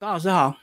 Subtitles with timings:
[0.00, 0.56] 高老师好，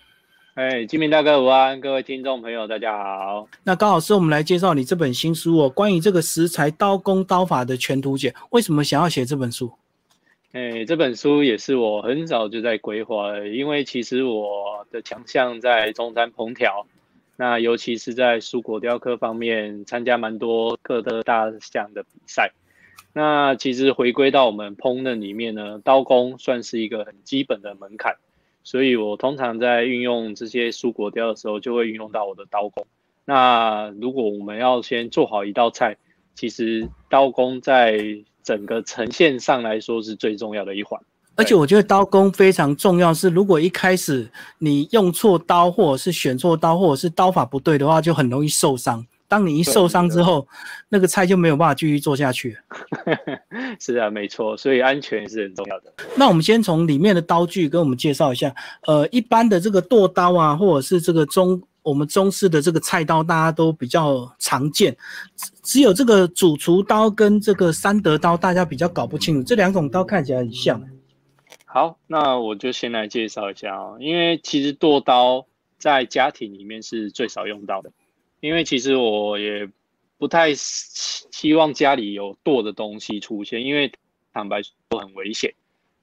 [0.55, 3.47] 哎，金明大哥午安，各位听众朋友大家好。
[3.63, 8.33] 那高老师，我们来介绍你这本新书哦，关于这个食材刀工刀法的全图解。
[8.49, 9.71] 为什么想要写这本书？
[10.53, 16.87] 哎，这本书也是我很早就在规划，因为其实我的强项在中餐烹调，
[17.35, 22.51] 那尤其是在蔬果雕刻方面，参加蛮多各的大项的比赛。
[23.13, 28.15] 那其实回归到我们烹饪里面呢，刀工算是一个很基本的门槛。
[28.67, 32.85] 所以我通常在运用这些蔬果雕的时候，就会运用到我的刀工。
[33.23, 35.95] 那如果我们要先做好一道菜，
[36.35, 37.97] 其实刀工在
[38.43, 40.99] 整个呈现上来说是最重要的一环。
[41.35, 49.05] 而且我觉得刀工非常重要，是如果一开始你用错刀，或者是选错刀，或者是刀法不对的话，就很容易受伤。
[49.27, 50.47] 当你一受伤之后，
[50.89, 52.57] 那个菜就没有办法继续做下去。
[53.79, 55.93] 是啊，没错，所以安全是很重要的。
[56.15, 58.53] 那我们先从里面的刀具跟我们介绍一下。
[58.85, 64.95] 呃，一般的这个剁刀啊，或者是这个中我们中式的这个菜刀，大家都比较常见。
[65.61, 69.43] 只有这个主厨刀跟这个三德刀，大家比较搞不清楚。
[69.43, 70.81] 这两种刀看起来很像。
[71.65, 73.97] 好，那我就先来介绍一下哦。
[73.99, 75.45] 因为其实剁刀
[75.77, 77.91] 在家庭里面是最少用到的。
[78.39, 79.69] 因为其实我也
[80.17, 83.91] 不太希望家里有剁的东西出现，因为
[84.33, 85.53] 坦白说很危险。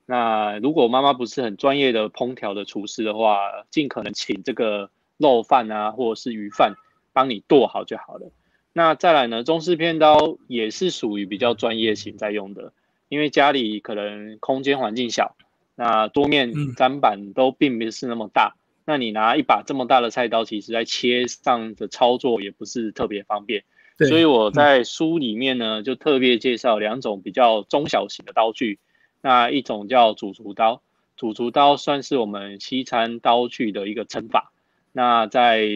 [0.07, 6.75] 那如果妈妈不是很专业的烹调的厨师的话，尽可能请这个肉饭啊，或者是鱼饭
[7.13, 8.31] 帮你剁好就好了。
[8.73, 12.73] 那再来呢，中式片刀也是属于比较专业型在用的，
[13.09, 15.37] 因为家里可能空间环境小，
[15.77, 18.57] 那桌面砧板都并不是那么大。
[18.87, 23.65] 那你拿一把这么大的菜刀，其实在切上的操作也不是特别方便。
[24.09, 28.79] 所以我在书里面呢，就特别介绍两种比较中小型的刀具。
[29.23, 30.83] 那一种叫主厨刀，
[31.17, 34.53] 主厨刀算是我们西餐刀具的一个称法。
[34.93, 35.67] 那在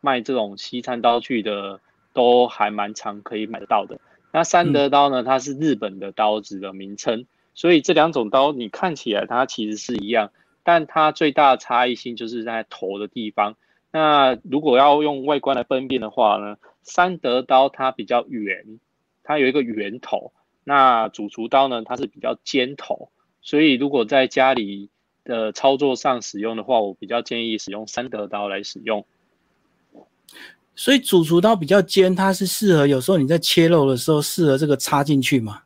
[0.00, 1.80] 卖这种西餐刀具的，
[2.12, 4.00] 都还蛮常可以买得到的。
[4.32, 7.26] 那三德刀呢，它是日本的刀子的名称。
[7.54, 10.32] 所以这两种刀，你看起来它其实是一样。
[10.68, 13.56] 但它最大的差异性就是在头的地方。
[13.90, 18.78] 那如果要用外观来分辨的话呢，三德刀它比较圆，
[19.24, 20.30] 它有一个圆头。
[20.64, 23.08] 那主厨刀呢，它是比较尖头。
[23.40, 24.90] 所以如果在家里
[25.24, 29.06] 的操作上使用的话，我比较建议使用三德刀来使用。
[30.76, 35.62] 所以主厨刀比较尖，它是适合有时候你在切肉的时候适合这个插进去嘛？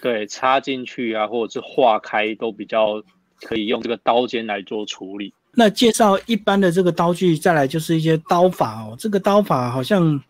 [0.00, 3.02] 对，插进去啊，或者是化开都比较。
[3.44, 5.32] 可以用这个刀尖来做处理。
[5.52, 8.96] 那介绍一般的这个刀具，再来就是一些刀法哦。
[8.98, 10.20] 这个刀法好像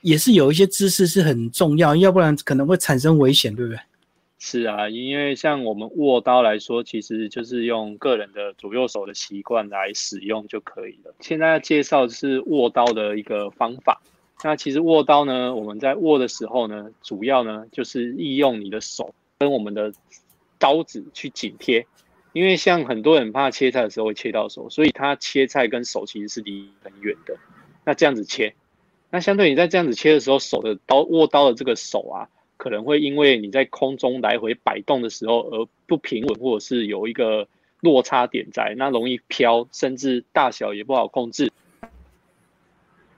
[0.00, 3.78] 也是有一些知识是很重要，要不然可能会产生危险，对不对？
[4.40, 11.14] 是啊，因为像我们握刀来说，其实就是用个人的左右手的习惯来使用就可以了。
[11.20, 14.02] 现在要介绍的是握刀的一个方法。
[14.42, 19.90] 那其实握刀呢，我们在握的时候呢，主要呢就是利用你的手跟我们的
[20.58, 21.86] 刀子去紧贴。
[22.34, 27.38] 因为像很多人怕切菜的时候会切到手，所以他切菜跟手其实是离很远的。
[27.84, 28.54] 那这样子切，
[29.08, 37.46] 那相对你在这样子切的时候，手的刀握刀的这个手啊，可能会因为你在空中来回摆动的时候而不平稳，或者是有一个
[37.78, 41.52] 落差点在，那容易飘，甚至大小也不好控制，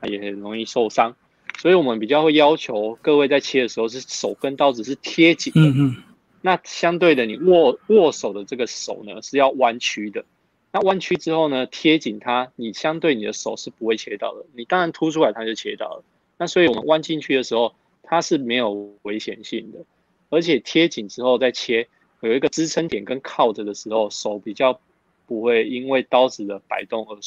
[0.03, 1.17] 也很容易受伤。
[1.59, 6.03] 所以我们比较会要求各位在切的时候是手跟刀子是贴紧的。
[6.47, 10.25] 那相对的，你握握手的这个手呢是要弯曲的。
[10.71, 14.47] 那弯曲之后呢，贴紧它，你相对你的手是不会切到的。
[14.55, 16.05] 你当然凸出来，它就切到了。
[16.39, 17.75] 那所以我们弯进去的时候，
[18.05, 19.81] 它是没有危险性的。
[20.29, 21.89] 而且贴紧之后再切，
[22.21, 24.79] 有一个支撑点跟靠着的时候，手比较
[25.27, 27.19] 不会因为刀子的摆动而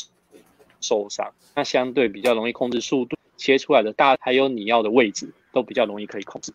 [0.79, 1.33] 受伤。
[1.55, 6.53] 那相对比较容易控制速度，切出来的大还有你要的位置都比较容易可以控制。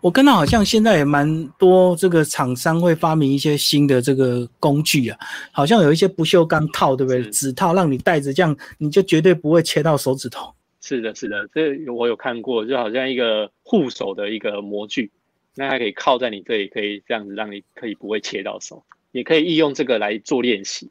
[0.00, 5.18] 我看到好像现在也蛮多这个厂商会发明一些新的这个工具啊，
[5.52, 7.22] 好像有一些不锈钢套，对不对？
[7.30, 10.52] 指套让你戴着，这样你就绝对不会切到手指头。
[10.80, 15.10] 是的，是的，这我有看过，就好像一个护手的一个模具，
[15.54, 18.82] 那它可以靠在你这里，可以这样子让你可以不会切到手，
[19.12, 20.90] 也可以利用这个来做练习。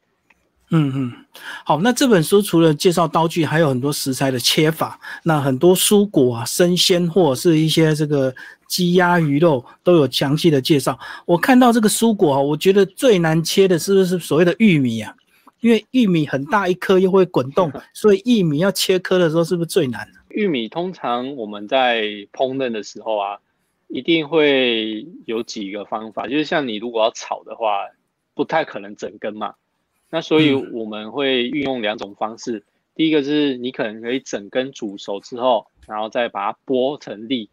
[0.75, 1.13] 嗯嗯，
[1.63, 4.99] 好，那这本书除了介绍刀具，还有很多食材的切法。
[5.23, 8.33] 那很多蔬果啊、生鲜或者是一些这个
[8.67, 10.97] 鸡鸭鱼肉都有详细的介绍。
[11.27, 15.13] 我看到这个蔬果啊，我觉得最难切的是不是所谓的玉米啊？
[15.59, 20.07] 因为玉米很大一颗又会滚动，所以玉米要切颗的时候是不是最难？
[20.29, 22.01] 玉米通常我们在
[22.33, 23.37] 烹饪的时候啊，
[23.89, 27.85] 一定会有几个方法，就是像你如果要炒的话，
[28.33, 29.53] 不太可能整根嘛。
[30.13, 32.63] 那所以我们会运用两种方式，
[32.93, 37.49] 第一个是你可能可以整根煮熟之后，然后再把它剥成粒。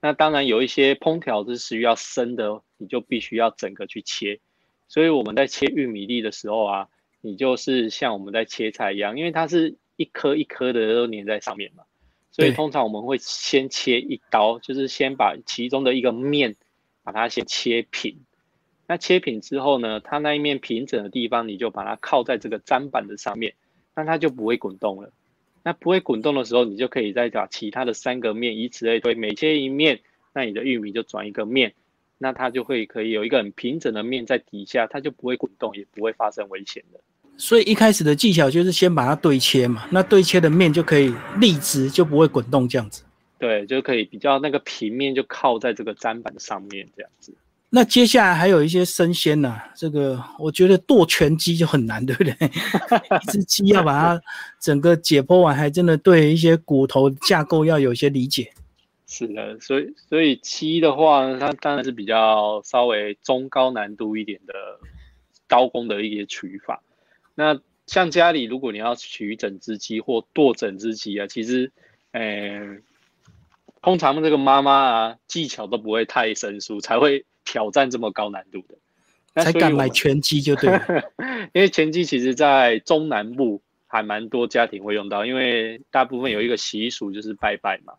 [0.00, 4.38] 那当然有一些烹调是需要生的，你就必须要整个去切。
[4.86, 6.88] 所以我们在切玉米粒的时候啊，
[7.20, 11.82] 你就是像我们在切菜一样，因为它是一颗一颗的都粘在上面嘛，
[12.30, 16.54] 所以通常我们会先切一刀，就是先把其中的一个面
[17.02, 18.16] 把它先切平。
[18.86, 23.54] 那切平之后呢，它那一面平整的地方，你就把它靠在这个砧板的上面，
[23.94, 25.10] 那它就不会滚动了。
[25.62, 30.00] 那不会滚动的时候，你就可以再把其他的三个面，以此类推，每切一面，
[30.34, 31.72] 那你的玉米就转一个面，
[32.18, 37.00] 那它就会可以有一个很平整的面在底下，它就不会滚动，也不会发生危险的。
[37.38, 43.02] 所以一开始的技巧就是先把它对切嘛，那对切的面就可以立直，就不会滚动这样子。
[43.38, 47.34] 对，就可以比较那个平面就靠在这个砧板上面这样子。
[47.76, 52.32] 那接下来还有一些生鲜呢，这个我觉得剁全鸡就很难， 对不对？
[53.20, 54.22] 一只鸡要把它
[54.60, 58.52] 整个解剖完，还真的对一些骨头架构要有一些理解。
[59.08, 64.54] 是的，所以所以鸡的话，它当然是比较稍微中高难度一点的
[65.48, 66.80] 刀工的一些取法。
[67.34, 71.72] 那像家里如果你要取整只鸡或剁整只鸡啊，其实，
[72.12, 72.60] 诶，
[73.82, 77.24] 通常这个妈妈啊技巧都不会太生疏，才会。
[77.44, 80.80] 挑战这么高难度的，才敢买拳击就对了。
[81.52, 87.92] 因为拳击其实，在中南部还蛮多家庭会用到，因为大部分有一个习俗就是拜拜嘛。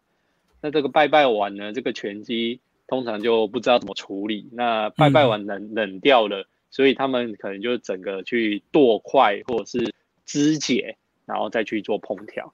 [0.61, 4.49] 那这个拜拜完呢，这个拳击通常就不知道怎么处理。
[4.51, 9.93] 那拜拜完冷冷掉了，所以他们可能就整个去剁块或者是
[10.25, 12.51] 肢解，然后再去做烹调。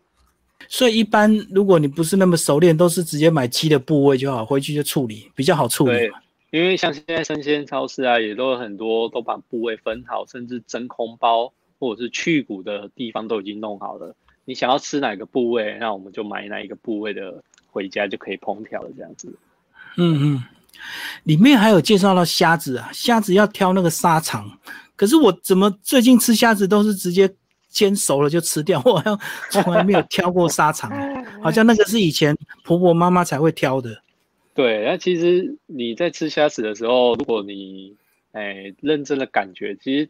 [0.68, 6.12] 所以一般如果你不是那么熟练，都是直接买鸡的部位就好，回去就处理，比较好处理。
[6.52, 14.14] 因为像现在生鲜超市啊，也都有很多都把部位分好，甚至真空包或者是去骨的地方都已经弄好了。
[14.44, 19.34] 你想要吃哪个部位，那我们就买哪一个部位的回家就可以烹调了，这样子。
[19.96, 20.44] 嗯嗯，
[21.24, 24.52] 里面还有介绍到虾子啊，虾子要挑那个沙肠。
[24.98, 27.34] 可是我怎么最近吃虾子都是直接
[27.70, 29.20] 煎熟了就吃掉，我好像
[29.50, 30.92] 从来没有挑过沙肠，
[31.42, 34.02] 好像那个是以前婆婆妈妈才会挑的。
[34.54, 37.96] 对，那其实你在吃虾子的时候，如果你
[38.34, 40.10] 哎认真的感觉，其实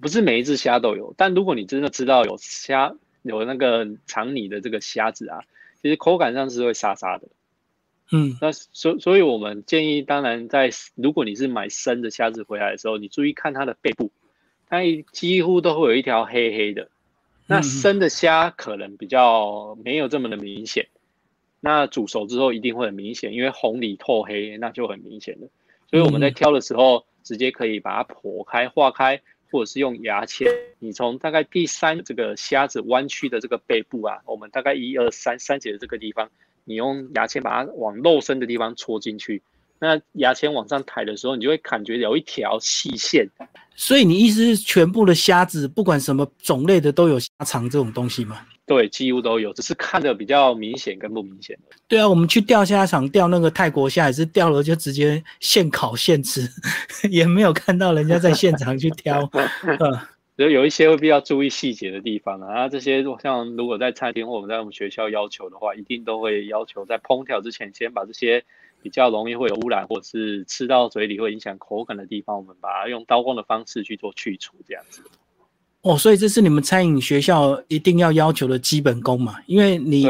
[0.00, 1.14] 不是每一只虾都有。
[1.16, 5.40] 但如果你真的知道有虾有那个肠里的这个虾子啊，
[5.82, 7.28] 其实口感上是会沙沙的。
[8.12, 14.10] 嗯，那所所以我们建议，当然在如果你是买生的虾子回来的时候，你注意看它的背部，
[14.68, 14.78] 它
[15.12, 16.88] 几乎都会有一条黑黑的。
[17.46, 20.88] 那生的虾可能比较没有这么的明显。
[21.60, 25.48] 那煮熟之后一定会很明显，因为红里透黑，那就很明显了。
[25.90, 29.20] 所以我们在挑的时候，直接可以把它剖开、化开，
[29.50, 30.46] 或者是用牙签。
[30.78, 36.30] 你从大概第三这个虾子弯曲的这个背部啊，我们大概一二三三节的这个地方，
[36.64, 39.42] 你用牙签把它往肉身的地方戳进去。
[39.80, 43.28] 那牙签往上抬的时候，你就会感觉有一条细线。
[43.74, 48.40] 所以你意思是全部的虾子，不管什么种类的，都有虾肠这种东西吗？
[48.66, 51.76] 对，几乎都有，只是看的比较明显跟不明显的。
[51.88, 56.48] 对啊，我们去钓虾场钓那个泰国虾，也是钓了就直接现烤现吃，
[57.10, 59.28] 也没有看到人家在现场去挑。
[60.36, 62.68] 嗯，有一些会比较注意细节的地方啊。
[62.68, 68.44] 这些像如果在餐厅或我们在我们学校要求的话，一定都会要求在烹调之前，先把这些
[68.82, 75.02] 比较容易会有污染或是吃到嘴里会影响口感的地方，我们把它用刀工的方式去做去除，这样子。
[75.82, 79.36] 哦，所以这是你们餐饮学校一定要要求的基本功嘛？
[79.46, 80.06] 因为你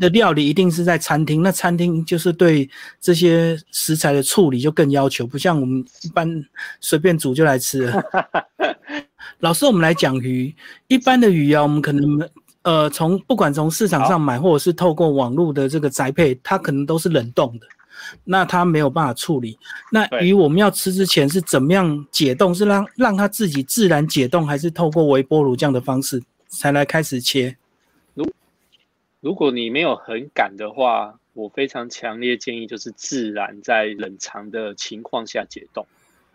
[0.00, 2.66] 的料理一定是在餐厅，那餐厅就是对
[2.98, 6.42] 这些食材的处理就更要求，不像我们一般
[6.80, 8.02] 随便煮就来吃了。
[9.40, 10.54] 老师，我们来讲鱼，
[10.88, 12.30] 一般的鱼啊，我们可能
[12.62, 17.66] 呃从不管从市场上买，或者是透过网络的这个宅配，它可能都是冷冻的。
[18.24, 19.58] 那它没有办法处理。
[19.90, 22.54] 那鱼我们要吃之前是怎么样解冻？
[22.54, 27.56] 是让让它自己自然解冻，还是透过微波炉这样的方式才来开始切？
[28.14, 28.24] 如
[29.20, 35.86] 如果你没有很赶的话，我非常强烈建议就是自然在冷藏的情况下解冻。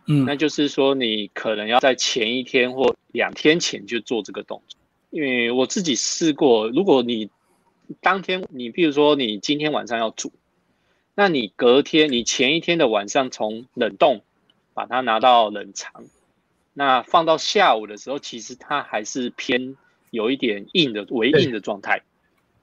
[0.08, 4.80] 嗯，那就是说你可能要在前一天或两天前就做这个动作。
[5.10, 7.30] 因为我自己试过，如果你
[8.02, 10.32] 当天你比如说你今天晚上要煮。
[11.20, 14.22] 那你隔天，你前一天的晚上从冷冻
[14.76, 16.06] 把它拿到冷藏，
[16.74, 19.76] 那放到下午的时候，其实它还是偏
[20.12, 22.04] 有一点硬的、微硬的状态。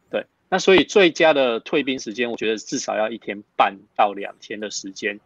[0.09, 5.19] 对，那所以最佳的退冰时间，我觉得至少要一天半到两天的时间。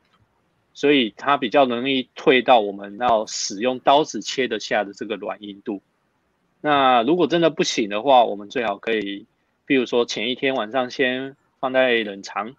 [0.72, 5.82] 所以它比较容易退到我们要使用刀子切得下的这个软硬度。
[6.62, 9.26] 那如果真的不行的话，我们最好可以，
[9.66, 12.54] 比如说前一天晚上先放在冷藏，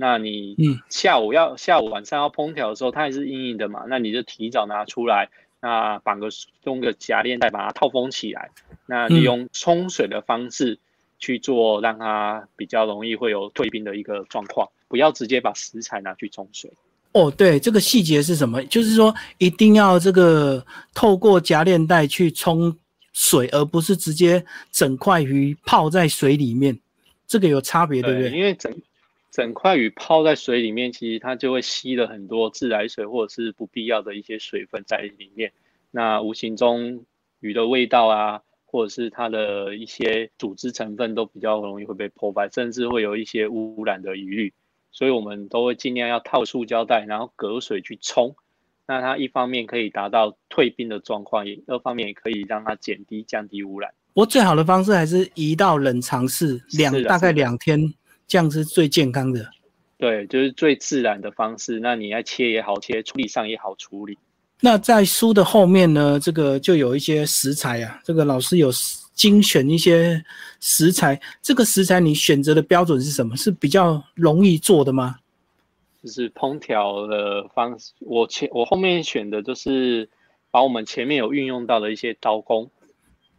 [0.00, 0.56] 那你
[0.88, 5.28] 下午要下午晚上要烹调的时候，它还是硬硬的嘛，那你就提早拿出来，
[5.60, 6.28] 那绑个
[6.64, 8.50] 用个夹链袋把它套封起来，
[8.86, 10.78] 那利用冲水的方式
[11.18, 16.72] 去做，让它比较容易会有退冰的一个状况，不要直接把食材拿去冲水。
[17.12, 18.62] 哦，对，这个细节是什么？
[18.66, 20.64] 就是说一定要这个
[20.94, 22.74] 透过夹链袋去冲。
[23.14, 26.78] 水，而不是直接整块鱼泡在水里面，
[27.26, 28.30] 这个有差别，对不对？
[28.30, 28.72] 因为整
[29.38, 35.52] 整块鱼泡在水里面，其实它就会吸了很多自来水或者是不必要的一些水分在里面，
[35.92, 37.04] 那无形中
[37.38, 44.52] 鱼的味道啊，或者是它的一些组织成分都比较容易会被破坏，甚至会有一些污染的疑虑，
[44.90, 48.34] 所以我们都会尽量要套塑胶袋，然后隔水去冲。
[48.88, 53.94] 那它一方面可以达到退冰的状况，也二方面也可以让它减低降低污染。
[54.14, 57.80] 我最好的方式还是移到冷藏室，两大概两天，
[58.28, 59.44] 这样是最健康的。
[59.96, 61.80] 对，就是最自然的方式。
[61.80, 64.16] 那你要切也好切，处理上也好处理。
[64.60, 68.70] 那在书的后面呢，这个就有一些食材啊，这个老师有
[69.12, 70.24] 精选一些
[70.60, 71.20] 食材。
[71.42, 73.36] 这个食材你选择的标准是什么？
[73.36, 75.16] 是比较容易做的吗？
[76.00, 80.08] 就是烹调的方式，我前我后面选的就是
[80.52, 82.70] 把我们前面有运用到的一些刀工，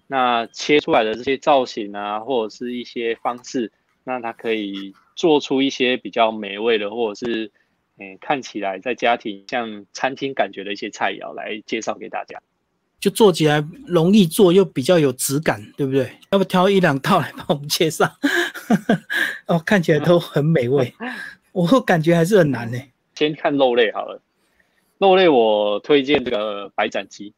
[0.07, 3.71] 那切出来的这些造型啊，或者是一些方式，
[4.03, 7.51] 那它可以做出一些比较美味的，或者是
[7.97, 12.41] 嗯看起来在家庭像餐厅感觉的一些菜肴来介绍给大家，
[12.99, 16.11] 就做起来容易做又比较有质感，对不对？
[16.31, 18.09] 要不挑一两套来帮我们介绍？
[19.47, 20.93] 哦，看起来都很美味。
[21.51, 22.79] 我感觉还是很难呢。
[23.15, 24.21] 先看肉类好了，
[24.97, 27.33] 肉类我推荐这个白斩鸡。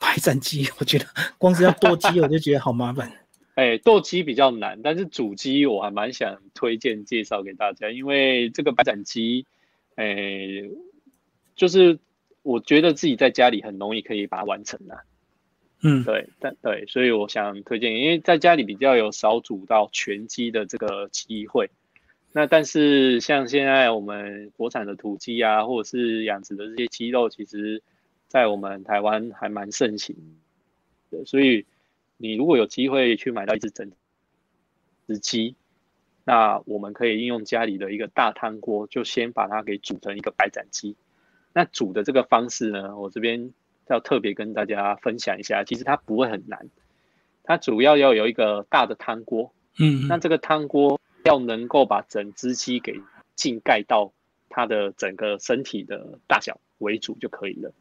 [0.00, 1.06] 白斩鸡，我觉得
[1.38, 3.10] 光是要剁鸡，我就觉得好麻烦。
[3.54, 9.44] 哎，斗鸡比较难，但是煮鸡我还蛮想推荐介绍给大家，因为这个白斩鸡，
[9.96, 10.16] 哎，
[11.54, 11.98] 就是
[12.42, 15.04] 我觉得自己在家里很容易可以把它完成的。
[15.82, 21.70] 嗯，对，但对，所以我想推荐，因为在家里比较有少煮到全鸡的这个机会。
[22.32, 27.82] 那但是像现在我们国产的土鸡啊，或者是养殖的这些鸡肉，其实，
[28.28, 30.16] 在我们台湾还蛮盛行
[31.10, 31.24] 的。
[31.26, 31.66] 所以
[32.22, 33.90] 你如果有机会去买到一只整
[35.08, 35.56] 只鸡，
[36.24, 40.94] 那我们可以应用家里的一个大汤锅，就先把它给煮成一个白斩鸡。
[41.52, 43.52] 那煮的这个方式呢，我这边
[43.88, 46.70] 要特别跟大家分享一下，其实它不会很难。
[47.42, 51.00] 它主要要有一个大的汤锅，嗯，那这个汤锅。
[51.24, 53.00] 要能够把整只鸡给
[53.36, 54.12] 浸盖到
[54.48, 57.72] 它的整个身体的大小为主就可以了。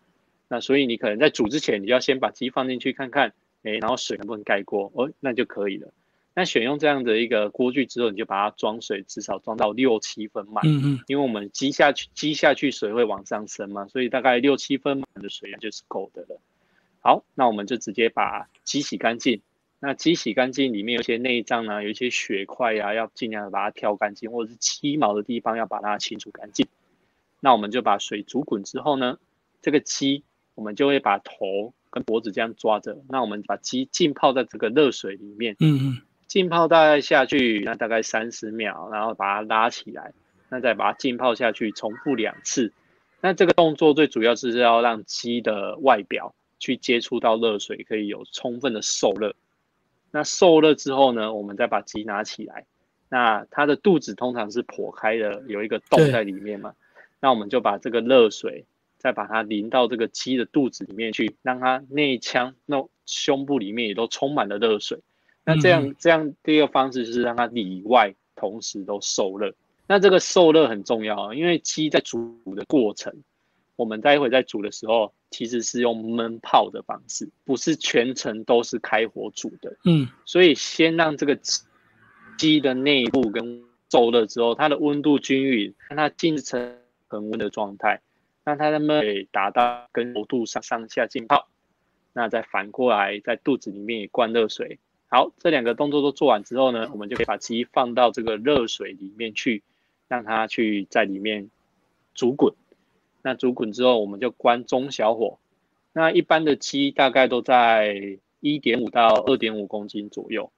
[0.47, 3.33] 那所以你可能在煮之前，你要先把鸡放进去看看，
[3.63, 5.91] 哎，然后水能不能盖锅，哦，那就可以了。
[6.33, 10.65] 那选用这样的一个锅具之后，你就把它装水，至少装到六七分满。
[10.65, 10.99] 嗯嗯。
[11.07, 16.39] 因为我们鸡下去，鸡下去水会往上升嘛，所以大概六七分满的水量就是够的了。
[17.01, 19.41] 好，那我们就直接把鸡洗干净。
[19.79, 26.65] 那鸡洗干净，里面有些内脏呢，有一些血块呀，要尽量的把它挑干净，或者是鸡毛的地方要把它清除干净。
[27.39, 29.17] 那我们就把水煮滚之后呢，
[29.61, 30.23] 这个鸡
[30.55, 40.13] 我们就会把头跟脖子这样抓着，那我们把鸡浸泡在这个热水里面，嗯嗯，浸泡大概下去，那大概三十秒，然后把它拉起来，
[40.49, 42.73] 那再把它浸泡下去，重复两次。
[43.19, 49.35] 那这个动作最主要是要让鸡的外表去接触到热水，可以有充分的受热。
[50.09, 52.65] 那受热之后呢，我们再把鸡拿起来。
[53.09, 56.73] 那它的肚子通常是剖开的，有一个洞在里面嘛。
[57.19, 58.65] 那我们就把这个热水
[59.01, 64.99] 再把它淋到这个鸡的肚子里面去，让它内腔、那胸部里面也都充满了热水。
[65.43, 69.55] 那这样这样第一个方式就是让它里外同时都受热。
[69.87, 73.11] 那这个受热很重要啊，因为鸡在煮的过程。
[73.77, 79.75] 我们待会在煮的时候，其实是用焖泡的方式，不是全程都是开火煮的。
[79.85, 81.35] 嗯，所以先让这个
[82.37, 86.77] 鸡的内部跟受热之后，它的温度均匀，让它进成
[87.07, 87.99] 恒温的状态，
[88.43, 91.47] 让它的焖达到跟油度上上下浸泡。
[92.13, 94.79] 那再反过来在肚子里面也灌热水。
[95.07, 99.63] 好，这两个动作都做完之后呢，我们就可以把鸡放到这个热水里面去，
[100.07, 101.49] 让它去在里面
[102.13, 102.53] 煮滚。
[103.21, 105.37] 那煮滚之后，我们就关中小火。
[105.93, 110.51] 那一般的鸡大概都在一点五到二点五公斤左右。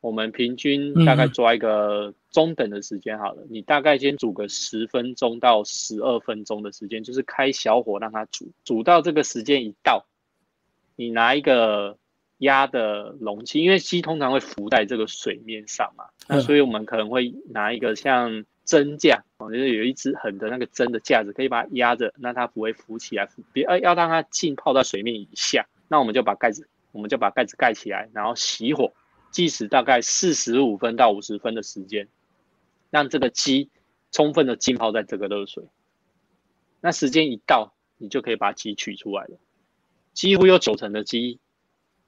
[0.00, 10.06] 我们平均大概抓一个中等的时间好了，你大概先煮个十分钟到十二分钟的时间，就是开小火让它煮，煮到这个时间一到，
[10.94, 11.98] 你拿一个
[12.38, 28.92] 压的容器，因为鸡通常会浮在这个水面上嘛，那所以我们可能会拿一个像蒸架，哦，就是有一只很的那个蒸的架子，可以把它压着，那它不会浮起来，别要要让它浸泡在水面以下，那我们就把盖子，我们就把盖子盖起来，然后熄火。
[29.30, 32.08] 计时大概四十五分到五十分的时间，
[32.90, 33.70] 让这个鸡
[34.10, 35.64] 充分的浸泡在这个热水。
[36.80, 39.38] 那时间一到，你就可以把鸡取出来了。
[40.12, 41.38] 几乎有九成的鸡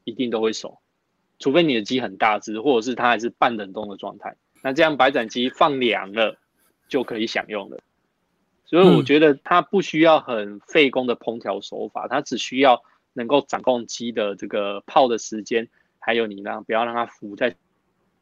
[0.04, 0.78] 一定都会熟，
[1.38, 4.36] 除非你的鸡很大只，或者是它还是半冷冻的状态。
[4.62, 6.38] 那这样白斩鸡放凉了
[6.88, 7.78] 就可以享用了。
[8.64, 15.68] 所以我觉得它不需要很费工的烹调手法，它只需要能够掌控鸡的这个泡的时间。
[16.00, 17.54] 还有你让不要让它浮在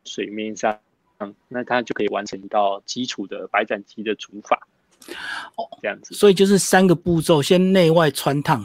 [0.05, 0.79] 水面上，
[1.19, 4.67] 嗯，那它就可以完成一道基础的白斩鸡的煮法。
[5.57, 6.15] 哦，这样子。
[6.15, 8.63] 所以就是三个步骤：先内外穿烫，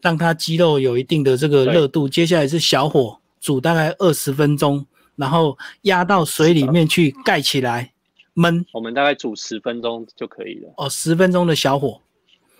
[0.00, 7.92] 让它鸡肉有一定的这个热度；接下来是小火煮大概二十分钟，然后压到水里面去盖起来
[8.34, 8.64] 焖。
[8.72, 10.72] 我们大概煮十分钟就可以了。
[10.76, 12.00] 哦，十分钟的小火。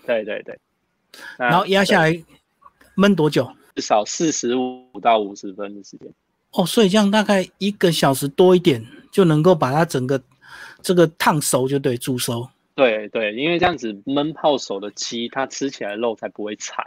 [0.05, 0.59] 对对对。
[1.37, 2.11] 然后压下来
[2.95, 3.49] 焖多久？
[3.75, 6.07] 至少四十五到五十分的时间
[6.51, 10.21] 哦，所以这样大概一个小时多一点就能够把它整个
[10.81, 12.47] 这个烫熟，就对，煮熟。
[12.73, 16.83] 对对，因为这样子焖泡熟的鸡，它吃起来肉才不会柴，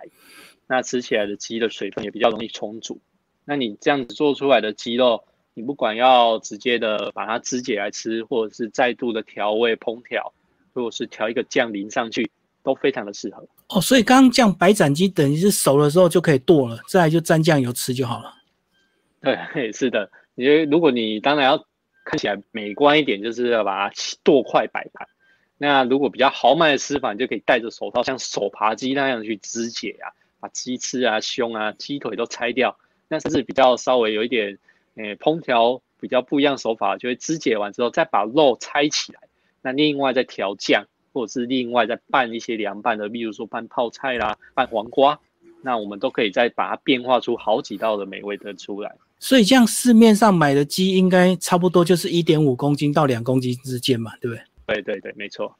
[0.67, 2.99] 那吃起来的鸡的水分也比较容易充足。
[3.45, 10.33] 那你这样子做出来的鸡肉，你不管要直接的把它肢解来吃，或者是再度的调味烹调，
[10.73, 12.31] 或者是调一个酱淋上去。
[12.69, 18.35] 都非常的适合哦，所以刚刚酱白斩鸡等于是熟了之后就可以剁了，再来就沾酱油吃就好了。
[19.23, 21.65] 对， 是的，因为如果你当然要
[22.05, 25.09] 看起来美观一点，就是要把它剁块摆盘。
[25.57, 32.77] 那如果比较豪迈的吃法，你就可以戴着手套，像手扒鸡那样去肢解啊，把鸡翅啊、胸啊、鸡腿都拆掉。
[33.09, 34.59] 那甚至比较稍微有一点，
[34.97, 39.21] 诶，烹调比较不一样手法，就会肢解完之后再把肉拆起来，
[39.63, 40.85] 那另外再调酱。
[41.13, 45.19] 或者是另外再拌一些凉拌的，比如说拌泡菜啦、拌黄瓜，
[45.63, 48.95] 那我们都可以再把它变化出好几道的美味的出来。
[49.21, 54.43] 所以，这样市面上买的鸡应该差不多就是一点五公斤到两公斤之间嘛，对不对？
[54.67, 55.53] 对对对，没错。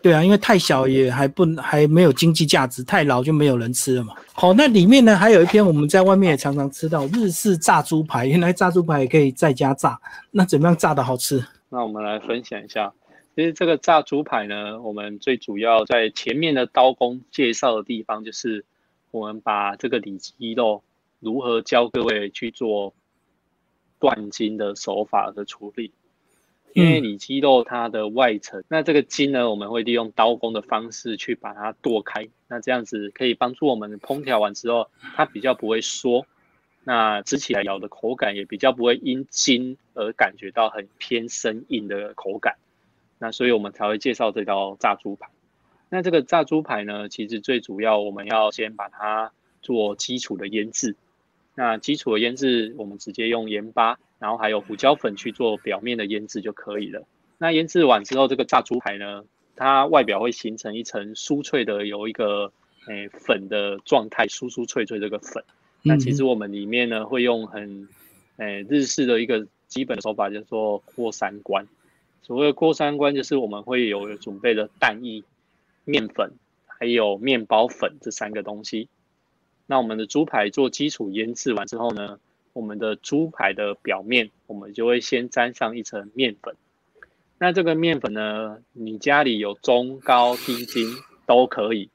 [0.00, 4.14] 对啊，因为太小也还不还没有经济价值，太老就没有人吃了嘛。
[4.32, 9.98] 好，那里面呢还有一篇我们在外面也常常吃到日式炸猪排，原来炸猪排也可以在家炸，
[10.30, 11.44] 那怎么样炸的好吃？
[11.68, 12.92] 那我们来分享一下。
[13.36, 18.64] 其实这个炸猪排呢，我们最主要在前面的刀工介绍的地方，就是
[19.10, 20.82] 我们把这个里脊肉
[21.20, 22.92] 如何教各位去做
[23.98, 25.92] 断筋的手法的处理。
[26.72, 36.26] 因为里脊肉它的外层，那这个筋呢，我们会利用刀工的方式去把它剁开，那这样子可以帮助我们烹调完之后，它比较不会缩，
[36.84, 42.54] 那吃起来咬的口感也比较不会因筋而感觉到很偏生硬的口感。
[43.20, 45.28] 那所以我们才会介绍这道炸猪排。
[45.90, 49.30] 那这个炸猪排呢，其实最主要我们要先把它
[49.60, 50.96] 做基础的腌制。
[51.54, 57.02] 那基础的腌制，我们直接用盐巴，然后还有胡椒粉去做表面的腌制就可以了。
[57.36, 59.24] 那腌制完之后，这个炸猪排呢，
[59.56, 62.52] 它外表会形成一层酥脆的，有一个
[62.86, 65.44] 诶粉的状态，酥酥脆脆这个粉。
[65.82, 67.88] 那其实我们里面呢，会用很
[68.36, 71.66] 诶日式的一个基本的手法，叫做过三关。
[72.22, 75.22] 所谓的过三关，就是我们会有准备的蛋液、
[75.84, 76.32] 面粉，
[76.66, 78.88] 还有面包粉这三个东西。
[79.66, 82.18] 那我们的猪排做基础腌制完之后呢，
[82.52, 86.56] 我们的猪排的表面，我们就会先沾上一层面粉。
[87.38, 90.86] 那这个面粉呢，你家里有中高低筋
[91.26, 91.88] 都可以，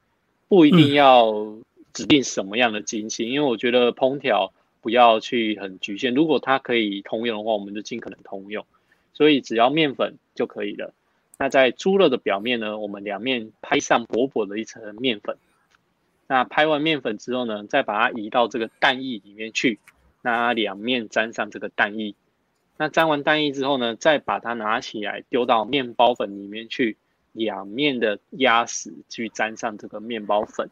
[0.47, 1.55] 不一定要
[1.93, 6.13] 指定什么样的筋型，因为我觉得烹调不要去很局限。
[6.13, 8.65] 如果它可以通用的话，我们就尽可能通用。
[9.15, 10.93] 所以只要面粉就可以了。
[11.38, 15.38] 那在猪肉的表面呢，我们两面拍上薄薄的一层面粉。
[16.28, 19.80] 那拍完面粉之后呢，再把它移到这个蛋液里面去。
[20.21, 22.15] 那两面沾上这个蛋液。
[22.78, 26.97] 那沾完蛋液之后呢，再把它拿起来丢到面包粉里面去，
[27.32, 30.69] 两面的压实去沾上这个面包粉。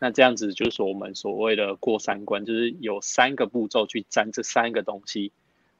[0.00, 5.32] 那这样子就是我们所谓的过三关，就是有三个步骤去沾这三个东西。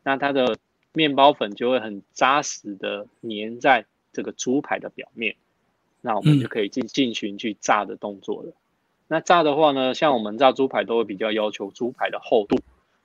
[0.03, 0.57] 那它的。
[0.93, 5.37] 面包粉就会很扎实的粘在这个猪排的表面，
[6.01, 8.53] 那我们就可以进进行去炸的动作了。
[9.07, 12.59] 那炸的话呢，像我们炸猪排都会比较要求猪排的厚度，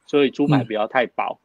[0.05, 1.39] 所以猪排不要太薄，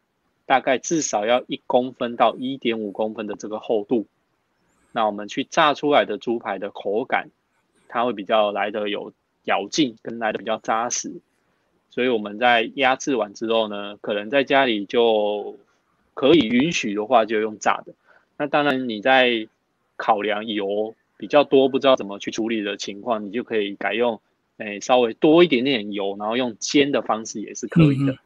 [0.47, 4.07] 大概至少要一公分到一点五公分的这个厚度，
[4.93, 7.29] 那我们去炸出来的猪排的口感，
[7.89, 9.13] 它会比较来的有
[9.45, 11.13] 咬劲，跟来的比较扎实。
[11.91, 15.57] 所以我们在压制完之后呢，可能在家里就
[16.19, 17.95] 可以允许的话，就用炸的。
[18.37, 19.47] 那当然你在
[19.97, 24.21] 考量油比较多，不知道怎么去处理的情况，你就可以改用，
[24.57, 28.19] 诶稍微多一点点油，然后用煎的方式也是可以的。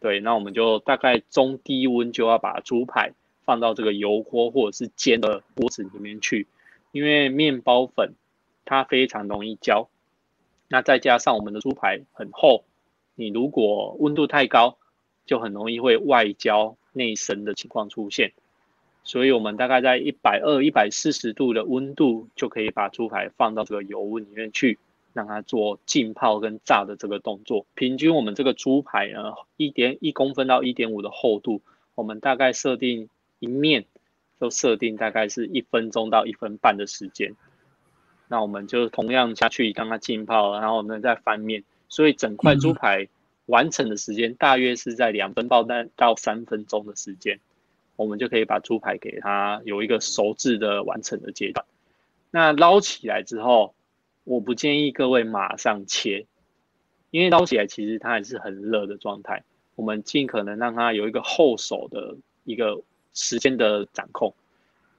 [0.00, 3.12] 对，那我们就大概中低温就要把猪排
[3.44, 6.48] 放到这个油锅或者是煎的锅子里面去，
[6.90, 8.14] 因为面包粉
[8.64, 9.86] 它非常容易焦，
[10.66, 12.64] 那再加上我们的猪排很厚，
[13.14, 14.76] 你如果温度太高，
[15.26, 18.32] 就很容易会外焦内生的情况出现，
[19.04, 24.78] 所以我们大概在一百二、一百四十度的温度就可以把猪排放到这个油温里面去。
[25.16, 31.62] 让它做浸泡跟炸的这个动作，平均我们这个猪排呢，一点一公分到一点五的厚度，
[31.94, 33.86] 我们大概设定一面，
[34.38, 37.34] 就设定大概是一分钟到一分半的时间。
[38.28, 43.08] 那我们就同样下去让它浸泡，然后我们再翻面，所以整块猪排
[43.46, 47.40] 完成的时间大约是在两分半到三分钟的时间，
[47.96, 51.66] 我们就可以把猪排给它有一个熟制的完成的阶段。
[52.30, 53.72] 那捞起来之后。
[54.28, 56.26] 我不建议各位马上切，
[57.12, 59.44] 因为捞起来其实它还是很热的状态。
[59.76, 62.82] 我们尽可能让它有一个后手的一个
[63.14, 64.34] 时间的掌控。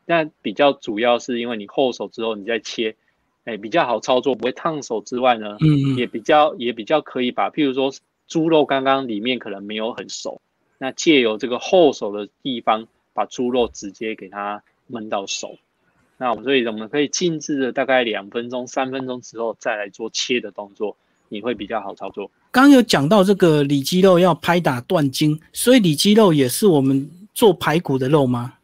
[0.06, 2.96] 但比较主要是因为你后手之后你再切，
[3.44, 7.92] 哎，比较好操作，不会烫手之外呢，嗯也比较也比较可以把，譬如说
[8.28, 10.42] 猪肉刚刚里面可能没有很熟，
[10.78, 14.62] 那借由这个后手的地方把猪肉直接给它
[14.92, 15.58] 焖到熟。
[16.18, 20.98] 那所以我们可以静置的大概两分钟、三分钟之后再来做切的动作，
[21.30, 22.30] 你会比较好操作。
[22.52, 28.56] 刚刚有讲到这个里脊肉要拍打断筋，所以里脊肉也是我们做排骨的肉吗？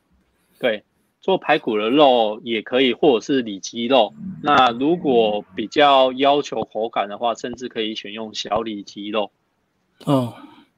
[0.60, 0.84] 对，
[1.22, 4.14] 做排骨的肉也可以，或者是里脊肉。
[4.42, 9.32] 那如果比较要求口感的话，甚至可以选用小里脊肉。
[10.06, 10.34] 哦，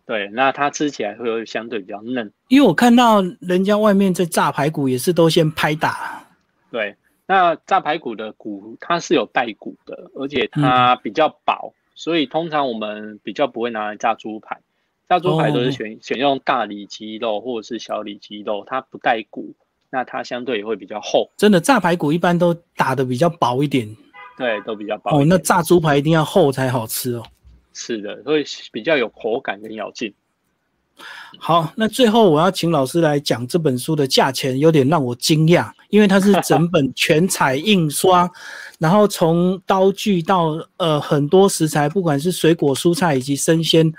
[0.05, 2.31] 对，那它吃起来会相对比较嫩。
[2.47, 6.23] 因为我看到人家外面在炸排骨也是都先拍打。
[6.71, 14.59] 对，那炸排骨的骨它是有带骨的，而且它比较薄，所以通常我们比较不会拿来炸猪排。
[15.07, 19.53] 炸猪排都是选选用大里脊肉或者是小里脊肉，它不带骨，
[19.89, 21.29] 那它相对也会比较厚。
[21.37, 23.87] 真的，炸排骨一般都打的比较薄一点。
[24.37, 25.17] 对，都比较薄。
[25.17, 27.23] 哦，那炸猪排一定要厚才好吃哦。
[27.75, 30.11] 是的，会比较有口感跟咬劲。
[31.37, 38.31] 好，那最后我要请老师来讲这本书的价钱，有点让我惊讶，因为它是整本全彩印刷，
[38.79, 43.93] 然后从刀具到呃很多食材，不管是水果、蔬菜以及生鲜、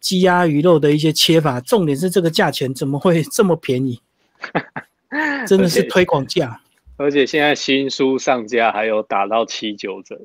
[0.00, 4.00] 鸡鸭鱼肉的一些切法，重点是这个价钱怎么会这么便宜？
[5.46, 6.60] 真的是推广价，
[6.98, 10.20] 而且现在新书上架还有打到七九折，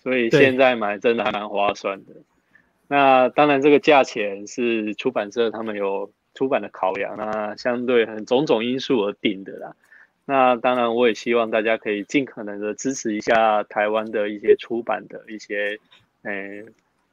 [0.00, 2.12] 所以现在买真的还蛮划算的。
[2.86, 9.74] 那当然，这个价钱是出版社他们有出版的考量，那相对很种种因素而定的啦。
[10.26, 15.78] 那当然，我也希望大家可以尽可能的支持一下台湾的一些出版的一些，
[16.22, 16.64] 诶，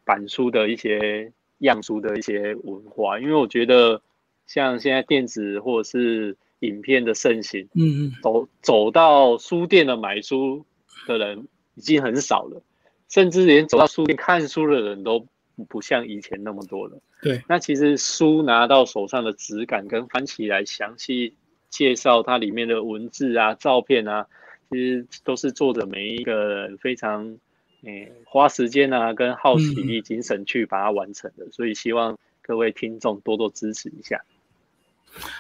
[0.04, 4.02] 版书的一些样书的一些文化，因为我觉得
[4.48, 10.66] 像现在电子或者是影片的盛行，嗯嗯，走走到书店的买书
[11.08, 12.62] 的人已经很少了，
[13.10, 15.26] 甚至连走到书店看书的人都。
[15.66, 16.98] 不像以前那么多了。
[17.22, 21.34] 对，那其实书拿到手上的质感跟翻起来详细
[21.70, 24.26] 介绍它里面的文字啊、照片啊，
[24.70, 27.38] 其实都是作者每一个人非常
[27.84, 31.50] 诶花时间啊跟好奇力精神去把它完成的。
[31.52, 34.20] 所以希望各位听众多多支持一下。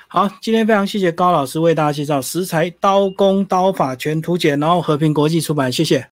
[0.07, 6.05] 好，今天非常谢谢高老师为大家介绍《食材刀工刀法全图解》，然后和平国际出版，谢谢。